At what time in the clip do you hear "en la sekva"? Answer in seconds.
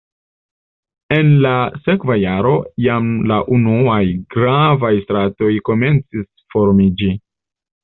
1.17-2.15